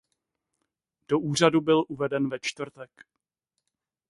[1.07, 3.05] Do úřadu byl uveden ve čtvrtek.